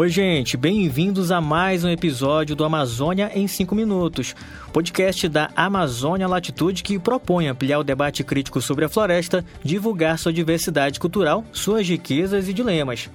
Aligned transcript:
Oi, 0.00 0.08
gente, 0.08 0.56
bem-vindos 0.56 1.30
a 1.30 1.42
mais 1.42 1.84
um 1.84 1.90
episódio 1.90 2.56
do 2.56 2.64
Amazônia 2.64 3.30
em 3.34 3.46
5 3.46 3.74
Minutos, 3.74 4.34
podcast 4.72 5.28
da 5.28 5.50
Amazônia 5.54 6.26
Latitude 6.26 6.82
que 6.82 6.98
propõe 6.98 7.48
ampliar 7.48 7.80
o 7.80 7.84
debate 7.84 8.24
crítico 8.24 8.62
sobre 8.62 8.86
a 8.86 8.88
floresta, 8.88 9.44
divulgar 9.62 10.18
sua 10.18 10.32
diversidade 10.32 10.98
cultural, 10.98 11.44
suas 11.52 11.86
riquezas 11.86 12.48
e 12.48 12.54
dilemas. 12.54 13.10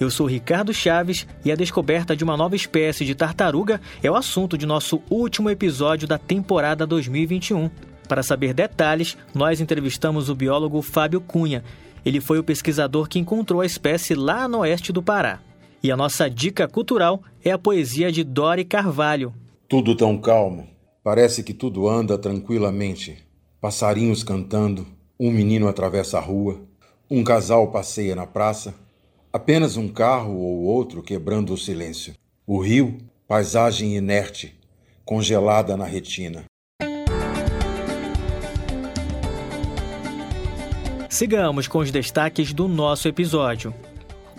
Eu 0.00 0.10
sou 0.10 0.26
Ricardo 0.26 0.74
Chaves 0.74 1.24
e 1.44 1.52
a 1.52 1.54
descoberta 1.54 2.16
de 2.16 2.24
uma 2.24 2.36
nova 2.36 2.56
espécie 2.56 3.04
de 3.04 3.14
tartaruga 3.14 3.80
é 4.02 4.10
o 4.10 4.16
assunto 4.16 4.58
de 4.58 4.66
nosso 4.66 5.00
último 5.08 5.48
episódio 5.50 6.08
da 6.08 6.18
temporada 6.18 6.84
2021. 6.84 7.70
Para 8.08 8.24
saber 8.24 8.52
detalhes, 8.52 9.16
nós 9.32 9.60
entrevistamos 9.60 10.28
o 10.28 10.34
biólogo 10.34 10.82
Fábio 10.82 11.20
Cunha. 11.20 11.62
Ele 12.04 12.20
foi 12.20 12.40
o 12.40 12.44
pesquisador 12.44 13.08
que 13.08 13.20
encontrou 13.20 13.60
a 13.60 13.66
espécie 13.66 14.16
lá 14.16 14.48
no 14.48 14.58
oeste 14.58 14.90
do 14.92 15.00
Pará. 15.00 15.38
E 15.84 15.92
a 15.92 15.96
nossa 15.98 16.30
dica 16.30 16.66
cultural 16.66 17.22
é 17.44 17.50
a 17.50 17.58
poesia 17.58 18.10
de 18.10 18.24
Dori 18.24 18.64
Carvalho. 18.64 19.34
Tudo 19.68 19.94
tão 19.94 20.16
calmo, 20.16 20.66
parece 21.02 21.42
que 21.42 21.52
tudo 21.52 21.86
anda 21.86 22.16
tranquilamente. 22.16 23.18
Passarinhos 23.60 24.24
cantando, 24.24 24.86
um 25.20 25.30
menino 25.30 25.68
atravessa 25.68 26.16
a 26.16 26.22
rua, 26.22 26.62
um 27.10 27.22
casal 27.22 27.70
passeia 27.70 28.16
na 28.16 28.26
praça, 28.26 28.74
apenas 29.30 29.76
um 29.76 29.86
carro 29.86 30.34
ou 30.38 30.62
outro 30.62 31.02
quebrando 31.02 31.52
o 31.52 31.58
silêncio. 31.58 32.14
O 32.46 32.62
rio, 32.62 32.96
paisagem 33.28 33.94
inerte, 33.94 34.58
congelada 35.04 35.76
na 35.76 35.84
retina. 35.84 36.44
Sigamos 41.10 41.68
com 41.68 41.80
os 41.80 41.90
destaques 41.90 42.54
do 42.54 42.68
nosso 42.68 43.06
episódio. 43.06 43.74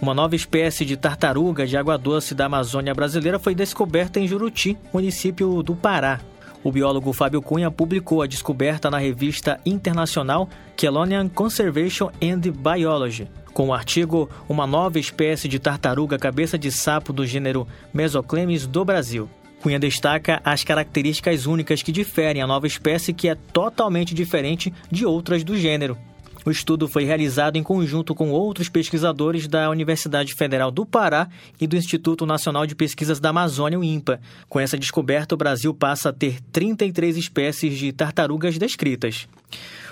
Uma 0.02 0.14
nova 0.14 0.36
espécie 0.36 0.84
de 0.84 0.98
tartaruga 0.98 1.66
de 1.66 1.78
água 1.78 1.98
doce 1.98 2.36
da 2.36 2.48
Amazônia 2.48 2.94
brasileira 2.94 3.40
foi 3.40 3.56
descoberta 3.56 4.20
em 4.20 4.28
Juruti, 4.28 4.78
município 4.94 5.64
do 5.64 5.74
Pará. 5.74 6.20
O 6.62 6.72
biólogo 6.72 7.14
Fábio 7.14 7.42
Cunha 7.42 7.72
publicou 7.72 8.22
a 8.22 8.28
descoberta 8.28 8.92
na 8.92 8.98
revista 8.98 9.60
internacional 9.66 10.50
Kellonian 10.76 11.30
Conservation 11.30 12.12
and 12.22 12.40
Biology, 12.40 13.30
com 13.54 13.70
o 13.70 13.74
artigo 13.74 14.30
Uma 14.50 14.68
nova 14.68 15.00
espécie 15.00 15.48
de 15.48 15.60
tartaruga 15.60 16.20
cabeça 16.20 16.58
de 16.58 16.72
sapo 16.72 17.14
do 17.14 17.26
gênero 17.26 17.66
Mesoclemis 17.94 18.68
do 18.68 18.84
Brasil. 18.84 19.30
Cunha 19.62 19.80
destaca 19.80 20.42
as 20.44 20.64
características 20.64 21.46
únicas 21.46 21.82
que 21.82 21.92
diferem 21.92 22.42
a 22.42 22.48
nova 22.48 22.68
espécie, 22.68 23.14
que 23.14 23.30
é 23.30 23.36
totalmente 23.36 24.14
diferente 24.14 24.74
de 24.92 25.06
outras 25.06 25.44
do 25.44 25.58
gênero. 25.58 25.98
O 26.46 26.52
estudo 26.52 26.88
foi 26.88 27.04
realizado 27.04 27.56
em 27.56 27.64
conjunto 27.64 28.14
com 28.14 28.30
outros 28.30 28.70
pesquisadores 28.70 29.48
da 29.48 29.68
Universidade 29.70 30.36
Federal 30.36 30.70
do 30.70 30.86
Pará 30.86 31.28
e 31.60 31.66
do 31.66 31.76
Instituto 31.76 32.24
Nacional 32.24 32.68
de 32.68 32.76
Pesquisas 32.76 33.20
da 33.20 33.30
Amazônia, 33.30 33.80
o 33.80 33.84
INPA. 33.84 34.22
Com 34.48 34.60
essa 34.60 34.78
descoberta, 34.78 35.34
o 35.34 35.38
Brasil 35.38 35.74
passa 35.74 36.10
a 36.10 36.14
ter 36.14 36.40
33 36.52 37.18
espécies 37.18 37.78
de 37.78 37.92
tartarugas 37.92 38.60
descritas. 38.60 39.28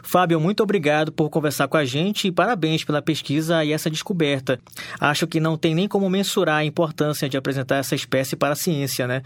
Fábio, 0.03 0.39
muito 0.39 0.61
obrigado 0.61 1.11
por 1.11 1.29
conversar 1.29 1.67
com 1.67 1.77
a 1.77 1.85
gente 1.85 2.27
e 2.27 2.31
parabéns 2.31 2.83
pela 2.83 3.01
pesquisa 3.01 3.63
e 3.63 3.71
essa 3.71 3.89
descoberta. 3.89 4.59
Acho 4.99 5.25
que 5.25 5.39
não 5.39 5.57
tem 5.57 5.73
nem 5.73 5.87
como 5.87 6.07
mensurar 6.09 6.57
a 6.57 6.65
importância 6.65 7.27
de 7.27 7.35
apresentar 7.35 7.77
essa 7.77 7.95
espécie 7.95 8.35
para 8.35 8.53
a 8.53 8.55
ciência, 8.55 9.07
né? 9.07 9.23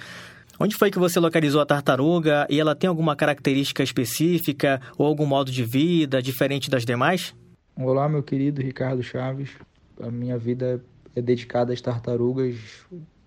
Onde 0.60 0.76
foi 0.76 0.90
que 0.90 0.98
você 0.98 1.20
localizou 1.20 1.62
a 1.62 1.66
tartaruga 1.68 2.48
e 2.50 2.60
ela 2.60 2.76
tem 2.76 2.88
alguma 2.88 3.16
característica 3.16 3.84
específica 3.84 4.82
ou 4.98 5.06
algum 5.06 5.26
modo 5.26 5.52
de 5.52 5.64
vida 5.64 6.20
diferente 6.20 6.68
das 6.68 6.84
demais? 6.84 7.36
Olá, 7.76 8.10
meu 8.10 8.24
querido 8.24 8.60
Ricardo 8.60 9.04
Chaves. 9.04 9.52
A 10.02 10.10
minha 10.10 10.36
vida 10.36 10.84
é 11.16 11.22
dedicada 11.22 11.74
às 11.74 11.80
tartarugas 11.80 12.56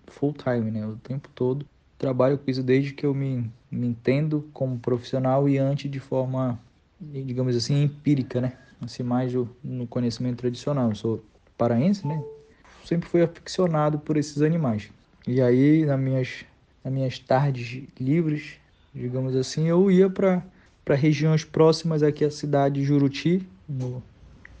full 0.07 0.33
time, 0.33 0.71
né? 0.71 0.85
O 0.85 0.97
tempo 0.97 1.29
todo. 1.33 1.65
Trabalho 1.97 2.37
com 2.37 2.51
isso 2.51 2.61
desde 2.61 2.91
que 2.91 3.05
eu 3.05 3.13
me, 3.13 3.49
me 3.71 3.87
entendo 3.87 4.49
como 4.51 4.77
profissional 4.77 5.47
e 5.47 5.57
antes 5.57 5.89
de 5.89 6.01
forma, 6.01 6.59
digamos 6.99 7.55
assim, 7.55 7.83
empírica, 7.83 8.41
né? 8.41 8.53
Assim, 8.81 9.03
mais 9.03 9.31
no 9.63 9.87
conhecimento 9.87 10.39
tradicional. 10.39 10.89
Eu 10.89 10.95
sou 10.95 11.23
paraense, 11.57 12.05
né? 12.05 12.21
Sempre 12.83 13.07
fui 13.07 13.21
aficionado 13.21 13.99
por 13.99 14.17
esses 14.17 14.41
animais. 14.41 14.91
E 15.25 15.39
aí, 15.39 15.85
nas 15.85 15.99
minhas 15.99 16.45
nas 16.83 16.93
minhas 16.93 17.19
tardes 17.19 17.83
livres, 17.99 18.53
digamos 18.93 19.35
assim, 19.35 19.67
eu 19.67 19.89
ia 19.89 20.09
para 20.09 20.43
regiões 20.95 21.43
próximas 21.43 22.03
aqui 22.03 22.25
à 22.25 22.31
cidade 22.31 22.81
de 22.81 22.83
Juruti, 22.83 23.47
no, 23.67 24.03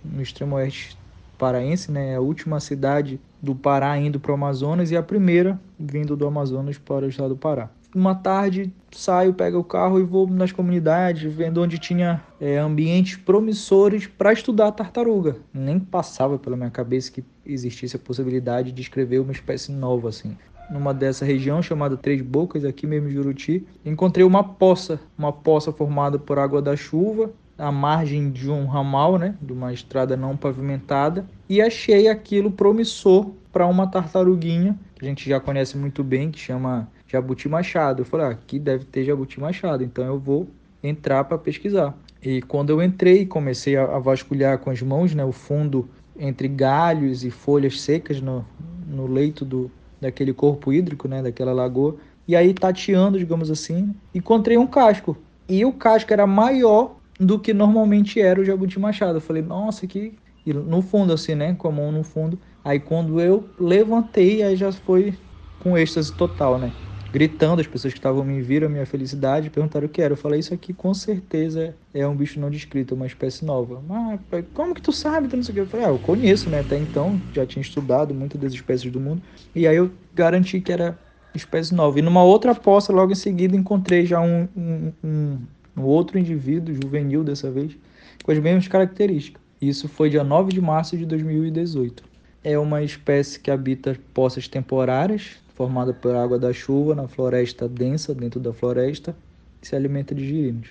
no 0.03 0.21
extremo 0.21 0.55
oeste 0.55 0.97
paraense, 1.37 1.91
né? 1.91 2.15
A 2.15 2.21
última 2.21 2.59
cidade 2.59 3.19
do 3.41 3.55
Pará 3.55 3.97
indo 3.97 4.19
para 4.19 4.31
o 4.31 4.35
Amazonas 4.35 4.91
e 4.91 4.95
a 4.95 5.01
primeira 5.01 5.59
vindo 5.79 6.15
do 6.15 6.27
Amazonas 6.27 6.77
para 6.77 7.05
o 7.05 7.09
estado 7.09 7.29
do 7.29 7.35
Pará. 7.35 7.69
Uma 7.93 8.15
tarde 8.15 8.71
saio, 8.91 9.33
pego 9.33 9.57
o 9.57 9.63
carro 9.63 9.99
e 9.99 10.03
vou 10.03 10.25
nas 10.25 10.51
comunidades, 10.51 11.33
vendo 11.33 11.61
onde 11.61 11.77
tinha 11.77 12.21
é, 12.39 12.57
ambientes 12.57 13.17
promissores 13.17 14.07
para 14.07 14.31
estudar 14.31 14.71
tartaruga. 14.71 15.35
Nem 15.53 15.77
passava 15.77 16.39
pela 16.39 16.55
minha 16.55 16.69
cabeça 16.69 17.11
que 17.11 17.23
existisse 17.45 17.97
a 17.97 17.99
possibilidade 17.99 18.71
de 18.71 18.81
escrever 18.81 19.19
uma 19.19 19.33
espécie 19.33 19.73
nova 19.73 20.07
assim 20.07 20.37
numa 20.71 20.93
dessa 20.93 21.25
região 21.25 21.61
chamada 21.61 21.97
Três 21.97 22.21
Bocas, 22.21 22.63
aqui 22.63 22.87
mesmo 22.87 23.09
em 23.09 23.11
Juruti, 23.11 23.65
encontrei 23.85 24.25
uma 24.25 24.43
poça, 24.43 24.99
uma 25.17 25.33
poça 25.33 25.71
formada 25.71 26.17
por 26.17 26.39
água 26.39 26.61
da 26.61 26.75
chuva, 26.75 27.31
à 27.57 27.71
margem 27.71 28.31
de 28.31 28.49
um 28.49 28.65
ramal, 28.65 29.17
né, 29.19 29.35
de 29.41 29.51
uma 29.53 29.73
estrada 29.73 30.15
não 30.15 30.35
pavimentada, 30.37 31.25
e 31.47 31.61
achei 31.61 32.07
aquilo 32.07 32.49
promissor 32.49 33.31
para 33.51 33.67
uma 33.67 33.85
tartaruguinha 33.85 34.79
que 34.95 35.05
a 35.05 35.09
gente 35.09 35.29
já 35.29 35.39
conhece 35.39 35.77
muito 35.77 36.03
bem, 36.03 36.31
que 36.31 36.39
chama 36.39 36.87
jabuti 37.07 37.49
machado. 37.49 38.01
Eu 38.01 38.05
falei, 38.05 38.27
ah, 38.27 38.29
aqui 38.29 38.57
deve 38.57 38.85
ter 38.85 39.03
jabuti 39.03 39.39
machado, 39.39 39.83
então 39.83 40.05
eu 40.05 40.17
vou 40.17 40.47
entrar 40.81 41.23
para 41.25 41.37
pesquisar. 41.37 41.95
E 42.23 42.41
quando 42.43 42.69
eu 42.69 42.81
entrei, 42.81 43.25
comecei 43.25 43.75
a 43.75 43.99
vasculhar 43.99 44.59
com 44.59 44.69
as 44.69 44.81
mãos, 44.81 45.13
né, 45.13 45.25
o 45.25 45.31
fundo 45.31 45.89
entre 46.17 46.47
galhos 46.47 47.25
e 47.25 47.31
folhas 47.31 47.81
secas 47.81 48.21
no, 48.21 48.45
no 48.87 49.07
leito 49.07 49.43
do, 49.43 49.71
daquele 50.01 50.33
corpo 50.33 50.73
hídrico, 50.73 51.07
né, 51.07 51.21
daquela 51.21 51.53
lagoa. 51.53 51.97
E 52.27 52.35
aí, 52.35 52.53
tateando, 52.53 53.17
digamos 53.19 53.51
assim, 53.51 53.95
encontrei 54.13 54.57
um 54.57 54.67
casco. 54.67 55.17
E 55.47 55.65
o 55.65 55.73
casco 55.73 56.11
era 56.13 56.27
maior 56.27 56.99
do 57.19 57.39
que 57.39 57.53
normalmente 57.53 58.19
era 58.21 58.39
o 58.41 58.45
jabuti 58.45 58.79
machado. 58.79 59.17
Eu 59.17 59.21
falei, 59.21 59.41
nossa, 59.43 59.87
que. 59.87 60.19
E 60.45 60.53
no 60.53 60.81
fundo, 60.81 61.13
assim, 61.13 61.35
né? 61.35 61.53
Com 61.55 61.67
a 61.67 61.71
mão 61.71 61.91
no 61.91 62.03
fundo. 62.03 62.41
Aí 62.63 62.79
quando 62.79 63.19
eu 63.21 63.53
levantei, 63.59 64.41
aí 64.43 64.55
já 64.55 64.71
foi 64.71 65.19
com 65.59 65.77
êxtase 65.77 66.13
total, 66.15 66.57
né? 66.57 66.73
Gritando, 67.11 67.59
as 67.59 67.67
pessoas 67.67 67.93
que 67.93 67.99
estavam 67.99 68.23
me 68.23 68.41
viram 68.41 68.67
a 68.67 68.69
minha 68.69 68.85
felicidade, 68.85 69.49
perguntaram 69.49 69.85
o 69.85 69.89
que 69.89 70.01
era. 70.01 70.13
Eu 70.13 70.17
falei, 70.17 70.39
isso 70.39 70.53
aqui 70.53 70.71
com 70.71 70.93
certeza 70.93 71.75
é 71.93 72.07
um 72.07 72.15
bicho 72.15 72.39
não 72.39 72.49
descrito, 72.49 72.95
uma 72.95 73.05
espécie 73.05 73.43
nova. 73.43 73.83
Mas 73.85 74.45
como 74.53 74.73
que 74.73 74.81
tu 74.81 74.93
sabe? 74.93 75.27
Tu 75.27 75.35
não 75.35 75.43
sei 75.43 75.51
o 75.51 75.55
que. 75.55 75.61
Eu 75.61 75.67
falei, 75.67 75.85
ah, 75.85 75.89
eu 75.89 75.99
conheço, 75.99 76.49
né? 76.49 76.61
Até 76.61 76.77
então, 76.77 77.21
já 77.33 77.45
tinha 77.45 77.61
estudado 77.61 78.13
muitas 78.13 78.39
das 78.39 78.53
espécies 78.53 78.89
do 78.89 78.99
mundo. 78.99 79.21
E 79.53 79.67
aí 79.67 79.75
eu 79.75 79.91
garanti 80.13 80.61
que 80.61 80.71
era 80.71 80.97
espécie 81.35 81.75
nova. 81.75 81.99
E 81.99 82.01
numa 82.01 82.23
outra 82.23 82.55
poça, 82.55 82.93
logo 82.93 83.11
em 83.11 83.15
seguida, 83.15 83.57
encontrei 83.57 84.05
já 84.05 84.21
um, 84.21 84.47
um, 84.55 84.93
um, 85.03 85.37
um 85.77 85.83
outro 85.83 86.17
indivíduo, 86.17 86.73
juvenil 86.73 87.25
dessa 87.25 87.51
vez, 87.51 87.75
com 88.23 88.31
as 88.31 88.39
mesmas 88.39 88.69
características. 88.69 89.41
Isso 89.61 89.87
foi 89.87 90.09
dia 90.09 90.23
9 90.23 90.51
de 90.51 90.61
março 90.61 90.97
de 90.97 91.05
2018. 91.05 92.03
É 92.43 92.57
uma 92.57 92.81
espécie 92.81 93.39
que 93.39 93.51
habita 93.51 93.95
poças 94.13 94.47
temporárias, 94.47 95.35
formada 95.61 95.93
por 95.93 96.15
água 96.15 96.39
da 96.39 96.51
chuva 96.51 96.95
na 96.95 97.07
floresta 97.07 97.69
densa, 97.69 98.15
dentro 98.15 98.39
da 98.39 98.51
floresta, 98.51 99.15
e 99.61 99.67
se 99.67 99.75
alimenta 99.75 100.15
de 100.15 100.27
girinos. 100.27 100.69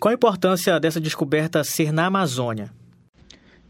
Qual 0.00 0.10
a 0.10 0.14
importância 0.16 0.80
dessa 0.80 1.00
descoberta 1.00 1.62
ser 1.62 1.92
na 1.92 2.06
Amazônia? 2.06 2.72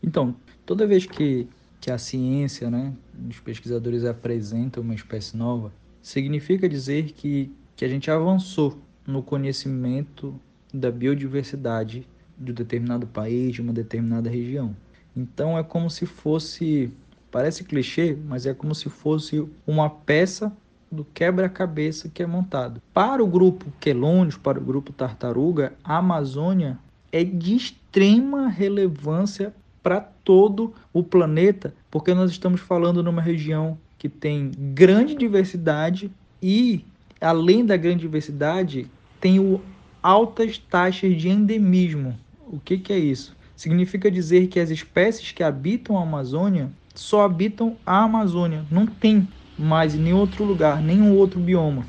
Então, 0.02 0.34
toda 0.64 0.86
vez 0.86 1.04
que, 1.04 1.46
que 1.78 1.90
a 1.90 1.98
ciência, 1.98 2.70
né, 2.70 2.94
os 3.28 3.38
pesquisadores 3.38 4.02
apresentam 4.06 4.82
uma 4.82 4.94
espécie 4.94 5.36
nova, 5.36 5.70
significa 6.00 6.66
dizer 6.66 7.12
que, 7.12 7.52
que 7.76 7.84
a 7.84 7.88
gente 7.88 8.10
avançou 8.10 8.78
no 9.06 9.22
conhecimento 9.22 10.34
da 10.72 10.90
biodiversidade 10.90 12.08
de 12.38 12.52
um 12.52 12.54
determinado 12.54 13.06
país, 13.06 13.52
de 13.52 13.60
uma 13.60 13.74
determinada 13.74 14.30
região. 14.30 14.74
Então 15.14 15.58
é 15.58 15.62
como 15.62 15.90
se 15.90 16.06
fosse, 16.06 16.90
parece 17.30 17.64
clichê, 17.64 18.16
mas 18.26 18.46
é 18.46 18.54
como 18.54 18.74
se 18.74 18.88
fosse 18.88 19.46
uma 19.66 19.88
peça 19.88 20.52
do 20.90 21.04
quebra-cabeça 21.04 22.08
que 22.08 22.22
é 22.22 22.26
montado. 22.26 22.82
Para 22.92 23.22
o 23.22 23.26
grupo 23.26 23.72
Quelônios, 23.80 24.36
para 24.36 24.58
o 24.58 24.64
grupo 24.64 24.92
Tartaruga, 24.92 25.72
a 25.84 25.98
Amazônia 25.98 26.78
é 27.12 27.22
de 27.22 27.54
extrema 27.54 28.48
relevância 28.48 29.54
para 29.82 30.00
todo 30.00 30.74
o 30.92 31.02
planeta, 31.02 31.74
porque 31.90 32.12
nós 32.12 32.30
estamos 32.30 32.60
falando 32.60 33.02
numa 33.02 33.22
região 33.22 33.78
que 33.98 34.08
tem 34.08 34.50
grande 34.74 35.14
diversidade 35.14 36.10
e, 36.42 36.84
além 37.20 37.64
da 37.64 37.76
grande 37.76 38.00
diversidade, 38.00 38.90
tem 39.20 39.38
o, 39.38 39.60
altas 40.02 40.58
taxas 40.58 41.16
de 41.16 41.28
endemismo. 41.28 42.18
O 42.46 42.58
que, 42.58 42.78
que 42.78 42.92
é 42.92 42.98
isso? 42.98 43.36
Significa 43.54 44.10
dizer 44.10 44.46
que 44.48 44.58
as 44.58 44.70
espécies 44.70 45.32
que 45.32 45.42
habitam 45.42 45.98
a 45.98 46.02
Amazônia 46.02 46.70
só 46.94 47.24
habitam 47.24 47.76
a 47.84 48.02
Amazônia, 48.02 48.64
não 48.70 48.86
tem 48.86 49.26
mais 49.58 49.94
em 49.94 49.98
nenhum 49.98 50.18
outro 50.18 50.44
lugar, 50.44 50.82
nenhum 50.82 51.16
outro 51.16 51.38
bioma. 51.38 51.86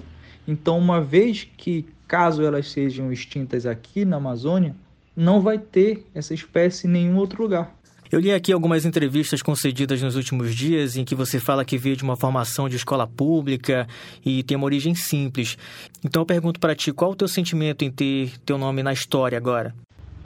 Então, 0.48 0.78
uma 0.78 1.02
vez 1.02 1.48
que, 1.58 1.86
caso 2.08 2.44
elas 2.44 2.70
sejam 2.70 3.12
extintas 3.12 3.66
aqui 3.66 4.04
na 4.04 4.18
Amazônia, 4.18 4.76
não 5.16 5.42
vai 5.42 5.58
ter 5.58 6.06
essa 6.14 6.34
espécie 6.34 6.88
em 6.88 6.92
nenhum 6.92 7.18
outro 7.18 7.42
lugar. 7.42 7.74
Eu 8.12 8.20
li 8.20 8.30
aqui 8.30 8.52
algumas 8.52 8.86
entrevistas 8.86 9.42
concedidas 9.42 10.02
nos 10.02 10.18
últimos 10.18 10.54
dias 10.54 10.98
em 10.98 11.06
que 11.06 11.16
você 11.16 11.40
fala 11.40 11.64
que 11.64 11.78
veio 11.78 11.96
de 11.96 12.04
uma 12.04 12.18
formação 12.18 12.68
de 12.68 12.76
escola 12.76 13.08
pública 13.08 13.88
e 14.26 14.44
tem 14.44 14.58
uma 14.58 14.66
origem 14.66 14.94
simples. 14.94 15.58
Então 16.04 16.22
eu 16.22 16.26
pergunto 16.26 16.60
para 16.60 16.76
ti, 16.76 16.92
qual 16.92 17.12
o 17.12 17.16
teu 17.16 17.30
sentimento 17.30 17.86
em 17.86 17.90
ter 17.90 18.38
teu 18.46 18.58
nome 18.58 18.84
na 18.84 18.92
história 18.92 19.38
agora? 19.38 19.74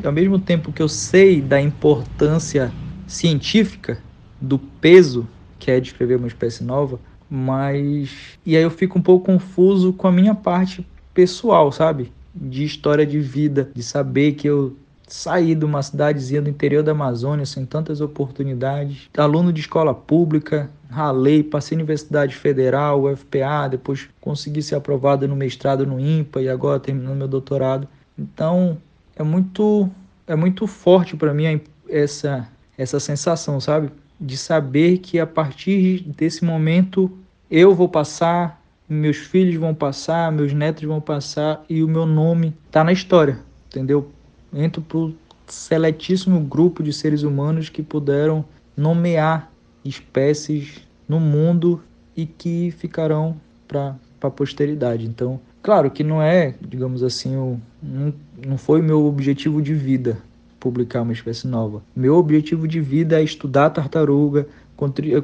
Ao 0.04 0.12
mesmo 0.12 0.40
tempo 0.40 0.74
que 0.74 0.82
eu 0.82 0.90
sei 0.90 1.40
da 1.42 1.62
importância 1.62 2.74
científica, 3.06 4.02
do 4.46 4.60
peso 4.60 5.28
que 5.60 5.72
é 5.72 5.80
descrever 5.80 6.16
uma 6.16 6.28
espécie 6.28 6.64
nova, 6.64 7.00
mas 7.30 8.38
e 8.46 8.56
aí 8.56 8.64
eu 8.64 8.70
fico 8.70 9.00
um 9.00 9.02
pouco 9.02 9.26
confuso 9.26 9.92
com 9.94 10.08
a 10.08 10.12
minha 10.12 10.36
parte 10.36 10.86
pessoal, 11.14 11.72
sabe? 11.72 12.12
De 12.34 12.64
história 12.64 13.06
de 13.06 13.20
vida, 13.20 13.72
de 13.74 13.82
saber 13.82 14.34
que 14.34 14.48
eu 14.48 14.76
saí 15.08 15.56
de 15.56 15.64
uma 15.64 15.82
cidadezinha 15.82 16.42
do 16.42 16.50
interior 16.50 16.84
da 16.84 16.92
Amazônia 16.92 17.46
sem 17.46 17.66
tantas 17.66 18.02
oportunidades, 18.02 19.10
aluno 19.18 19.54
de 19.54 19.62
escola 19.62 19.94
pública, 19.94 20.70
ralei, 20.90 21.44
passei 21.44 21.78
na 21.78 21.82
Universidade 21.82 22.36
Federal, 22.36 23.04
UFPA, 23.04 23.68
depois 23.70 24.08
consegui 24.20 24.62
ser 24.62 24.76
aprovado 24.76 25.28
no 25.28 25.36
mestrado 25.36 25.86
no 25.86 26.00
IMPA 26.00 26.42
e 26.42 26.50
agora 26.50 26.80
terminando 26.80 27.18
meu 27.18 27.28
doutorado. 27.28 27.88
Então, 28.18 28.78
é 29.16 29.24
muito 29.24 29.90
é 30.28 30.36
muito 30.36 30.66
forte 30.66 31.16
para 31.16 31.34
mim 31.34 31.62
essa 31.88 32.48
essa 32.78 33.00
sensação, 33.00 33.60
sabe? 33.60 33.90
De 34.20 34.38
saber 34.38 35.00
que 35.00 35.20
a 35.20 35.28
partir 35.28 36.02
desse 36.02 36.44
momento 36.44 37.12
eu 37.50 37.76
vou 37.76 37.90
passar, 37.90 38.62
meus 38.88 39.18
filhos 39.18 39.56
vão 39.56 39.74
passar, 39.74 40.32
meus 40.32 40.54
netos 40.54 40.84
vão 40.84 41.02
passar 41.02 41.64
e 41.70 41.84
o 41.84 41.88
meu 41.88 42.06
nome 42.06 42.54
está 42.68 42.84
na 42.84 42.92
história, 42.92 43.40
entendeu? 43.68 44.12
entro 44.56 44.82
para 44.82 44.98
o 44.98 45.14
seletíssimo 45.48 46.40
grupo 46.40 46.82
de 46.82 46.94
seres 46.94 47.24
humanos 47.24 47.70
que 47.70 47.84
puderam 47.84 48.46
nomear 48.76 49.52
espécies 49.84 50.82
no 51.08 51.20
mundo 51.20 51.84
e 52.16 52.26
que 52.26 52.72
ficarão 52.72 53.40
para 53.68 53.96
a 54.22 54.30
posteridade. 54.30 55.06
Então, 55.06 55.40
claro 55.62 55.92
que 55.92 56.04
não 56.04 56.22
é, 56.22 56.56
digamos 56.62 57.04
assim, 57.04 57.36
o, 57.36 57.60
não, 57.84 58.14
não 58.48 58.58
foi 58.58 58.82
meu 58.82 59.06
objetivo 59.06 59.62
de 59.62 59.74
vida 59.74 60.18
publicar 60.66 61.04
uma 61.04 61.14
espécie 61.14 61.48
nova. 61.48 61.84
Meu 61.96 62.16
objetivo 62.16 62.68
de 62.68 62.82
vida 62.82 63.22
é 63.22 63.24
estudar 63.24 63.70
tartaruga, 63.70 64.48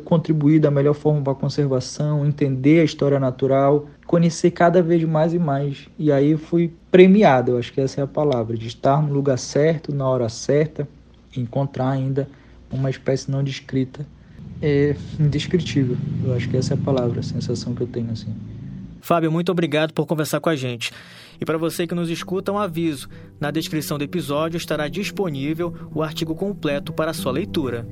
contribuir 0.05 0.59
da 0.59 0.69
melhor 0.69 0.93
forma 0.93 1.19
para 1.23 1.33
a 1.33 1.35
conservação, 1.35 2.23
entender 2.27 2.79
a 2.79 2.83
história 2.83 3.19
natural, 3.19 3.87
conhecer 4.05 4.51
cada 4.51 4.83
vez 4.83 5.03
mais 5.03 5.33
e 5.33 5.39
mais. 5.39 5.87
E 5.97 6.11
aí 6.11 6.37
fui 6.37 6.71
premiado, 6.91 7.53
eu 7.53 7.57
acho 7.57 7.73
que 7.73 7.81
essa 7.81 8.01
é 8.01 8.03
a 8.03 8.07
palavra, 8.07 8.55
de 8.55 8.67
estar 8.67 9.01
no 9.01 9.11
lugar 9.11 9.39
certo, 9.39 9.91
na 9.91 10.07
hora 10.07 10.29
certa, 10.29 10.87
encontrar 11.35 11.89
ainda 11.89 12.29
uma 12.71 12.91
espécie 12.91 13.31
não 13.31 13.43
descrita. 13.43 14.05
É 14.61 14.95
indescritível. 15.19 15.97
Eu 16.23 16.35
acho 16.35 16.47
que 16.47 16.55
essa 16.55 16.75
é 16.75 16.77
a 16.77 16.79
palavra, 16.79 17.21
a 17.21 17.23
sensação 17.23 17.73
que 17.73 17.81
eu 17.81 17.87
tenho 17.87 18.11
assim. 18.11 18.31
Fábio, 19.01 19.31
muito 19.31 19.51
obrigado 19.51 19.93
por 19.93 20.05
conversar 20.05 20.39
com 20.39 20.49
a 20.49 20.55
gente. 20.55 20.91
E 21.39 21.45
para 21.45 21.57
você 21.57 21.87
que 21.87 21.95
nos 21.95 22.09
escuta, 22.09 22.51
um 22.51 22.57
aviso: 22.57 23.09
na 23.39 23.51
descrição 23.51 23.97
do 23.97 24.03
episódio 24.03 24.57
estará 24.57 24.87
disponível 24.87 25.73
o 25.93 26.01
artigo 26.01 26.35
completo 26.35 26.93
para 26.93 27.13
sua 27.13 27.31
leitura. 27.31 27.85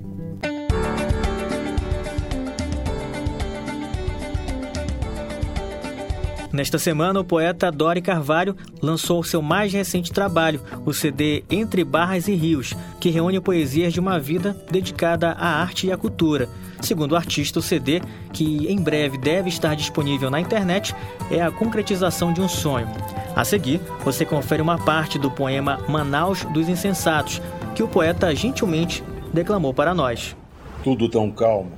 Nesta 6.52 6.80
semana, 6.80 7.20
o 7.20 7.24
poeta 7.24 7.72
Dori 7.72 8.02
Carvalho 8.02 8.56
lançou 8.82 9.24
seu 9.24 9.40
mais 9.40 9.72
recente 9.72 10.12
trabalho, 10.12 10.60
o 10.84 10.92
CD 10.92 11.44
Entre 11.48 11.84
Barras 11.84 12.28
e 12.28 12.34
Rios, 12.34 12.74
que 13.00 13.12
reúne 13.12 13.40
poesias 13.40 13.94
de 13.94 14.00
uma 14.00 14.20
vida 14.20 14.58
dedicada 14.72 15.32
à 15.34 15.62
arte 15.62 15.86
e 15.86 15.92
à 15.92 15.98
cultura. 15.98 16.50
Segundo 16.82 17.12
o 17.12 17.16
artista, 17.16 17.60
o 17.60 17.62
CD, 17.62 18.02
que 18.34 18.66
em 18.68 18.82
breve 18.82 19.16
deve 19.20 19.48
estar 19.48 19.76
disponível 19.76 20.32
na 20.32 20.40
internet, 20.40 20.96
é 21.30 21.40
a 21.40 21.52
concretização 21.52 22.34
de 22.34 22.42
um 22.42 22.50
sonho. 22.50 22.88
A 23.36 23.46
seguir, 23.46 23.80
você 24.04 24.26
confere 24.26 24.62
uma 24.62 24.80
parte 24.80 25.20
do 25.20 25.30
poema 25.30 25.80
Manaus 25.88 26.46
dos 26.46 26.68
Insensatos, 26.68 27.40
que 27.76 27.84
o 27.84 27.88
poeta 27.88 28.34
gentilmente 28.34 29.04
declamou 29.32 29.72
para 29.74 29.94
nós. 29.94 30.36
Tudo 30.84 31.08
tão 31.08 31.30
calmo. 31.30 31.74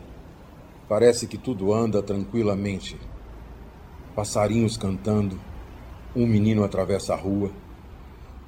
Parece 0.87 1.27
que 1.27 1.37
tudo 1.37 1.73
anda 1.73 2.01
tranquilamente 2.01 2.97
passarinhos 4.15 4.77
cantando, 4.77 5.39
um 6.15 6.27
menino 6.27 6.63
atravessa 6.63 7.13
a 7.13 7.17
rua, 7.17 7.51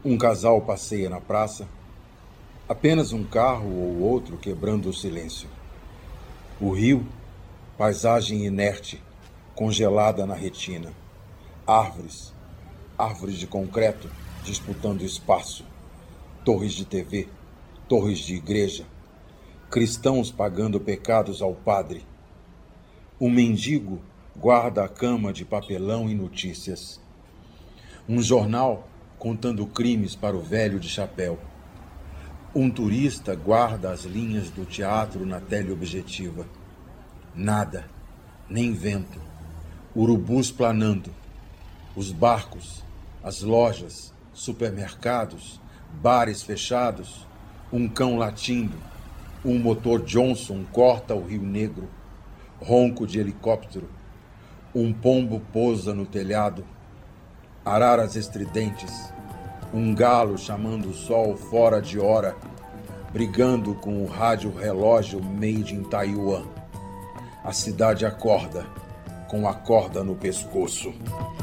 um 0.03 0.17
casal 0.17 0.61
passeia 0.61 1.09
na 1.09 1.21
praça, 1.21 1.67
apenas 2.67 3.13
um 3.13 3.23
carro 3.23 3.69
ou 3.69 3.99
outro 4.01 4.37
quebrando 4.37 4.89
o 4.89 4.93
silêncio. 4.93 5.47
O 6.59 6.71
rio, 6.71 7.05
paisagem 7.77 8.45
inerte, 8.45 9.01
congelada 9.55 10.25
na 10.25 10.35
retina. 10.35 10.91
Árvores, 11.65 12.33
árvores 12.97 13.35
de 13.35 13.47
concreto 13.47 14.09
disputando 14.43 15.03
espaço. 15.03 15.65
Torres 16.43 16.73
de 16.73 16.83
TV, 16.83 17.29
torres 17.87 18.19
de 18.19 18.35
igreja. 18.35 18.85
Cristãos 19.69 20.29
pagando 20.31 20.79
pecados 20.79 21.41
ao 21.41 21.53
padre. 21.53 22.05
Um 23.19 23.29
mendigo 23.29 24.01
guarda 24.35 24.83
a 24.83 24.89
cama 24.89 25.31
de 25.31 25.45
papelão 25.45 26.09
e 26.09 26.15
notícias. 26.15 26.99
Um 28.09 28.21
jornal 28.21 28.87
contando 29.19 29.65
crimes 29.67 30.15
para 30.15 30.35
o 30.35 30.41
velho 30.41 30.79
de 30.79 30.89
chapéu. 30.89 31.39
Um 32.53 32.69
turista 32.69 33.35
guarda 33.35 33.91
as 33.91 34.03
linhas 34.03 34.49
do 34.49 34.65
teatro 34.65 35.25
na 35.25 35.39
teleobjetiva. 35.39 36.47
Nada, 37.35 37.85
nem 38.49 38.73
vento. 38.73 39.21
Urubus 39.95 40.51
planando. 40.51 41.11
Os 41.95 42.11
barcos, 42.11 42.83
as 43.23 43.41
lojas, 43.43 44.11
supermercados, 44.33 45.61
bares 46.01 46.41
fechados. 46.41 47.27
Um 47.71 47.87
cão 47.87 48.17
latindo. 48.17 48.77
Um 49.45 49.59
motor 49.59 50.01
Johnson 50.03 50.65
corta 50.71 51.13
o 51.13 51.23
Rio 51.23 51.43
Negro. 51.43 51.87
Ronco 52.59 53.05
de 53.05 53.19
helicóptero 53.19 53.87
um 54.75 54.91
pombo 54.91 55.41
pousa 55.51 55.93
no 55.93 56.05
telhado, 56.05 56.65
araras 57.63 58.15
estridentes, 58.15 59.13
um 59.73 59.93
galo 59.93 60.37
chamando 60.37 60.89
o 60.89 60.93
sol 60.93 61.35
fora 61.35 61.81
de 61.81 61.99
hora, 61.99 62.35
brigando 63.11 63.75
com 63.75 64.03
o 64.03 64.07
rádio 64.07 64.51
relógio 64.51 65.21
made 65.21 65.75
in 65.75 65.83
Taiwan. 65.83 66.43
A 67.43 67.51
cidade 67.51 68.05
acorda 68.05 68.65
com 69.33 69.47
a 69.47 69.53
corda 69.53 70.03
no 70.03 70.15
pescoço. 70.15 70.93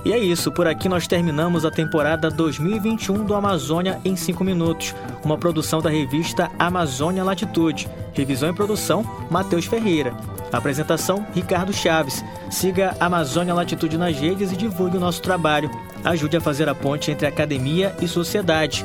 E 0.04 0.12
é 0.12 0.18
isso, 0.18 0.52
por 0.52 0.66
aqui 0.66 0.88
nós 0.88 1.08
terminamos 1.08 1.64
a 1.64 1.70
temporada 1.72 2.30
2021 2.30 3.24
do 3.24 3.34
Amazônia 3.34 4.00
em 4.04 4.14
5 4.14 4.44
minutos, 4.44 4.94
uma 5.24 5.36
produção 5.36 5.80
da 5.80 5.90
revista 5.90 6.50
Amazônia 6.56 7.24
Latitude. 7.24 7.88
Revisão 8.12 8.50
e 8.50 8.52
produção, 8.52 9.04
Matheus 9.28 9.66
Ferreira. 9.66 10.14
Apresentação, 10.52 11.26
Ricardo 11.34 11.72
Chaves. 11.72 12.24
Siga 12.50 12.96
Amazônia 12.98 13.54
Latitude 13.54 13.96
nas 13.96 14.16
redes 14.16 14.52
e 14.52 14.56
divulgue 14.56 14.96
o 14.96 15.00
nosso 15.00 15.22
trabalho. 15.22 15.70
Ajude 16.04 16.36
a 16.36 16.40
fazer 16.40 16.68
a 16.68 16.74
ponte 16.74 17.10
entre 17.10 17.26
academia 17.26 17.94
e 18.00 18.08
sociedade. 18.08 18.84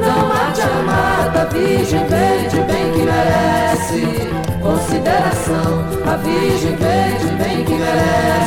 não 0.00 0.28
mate 0.28 0.60
a 0.60 0.82
mata, 0.82 1.46
virgem 1.46 2.06
verde 2.06 2.56
bem 2.60 2.92
que 2.92 3.02
merece 3.02 4.26
consideração. 4.66 5.86
A 6.06 6.16
Virgem 6.16 6.76
Verde 6.76 7.26
bem 7.42 7.64
que 7.64 7.74
merece 7.74 8.45